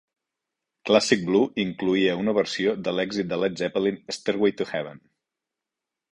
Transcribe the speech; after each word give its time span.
"Classic 0.89 1.19
Blue" 1.25 1.41
incloïa 1.63 2.15
una 2.21 2.33
versió 2.37 2.73
de 2.87 2.93
l'èxit 2.99 3.29
de 3.33 3.39
Led 3.41 3.61
Zeppelin 3.63 3.99
"Stairway 4.17 4.55
to 4.63 4.67
Heaven". 4.71 5.03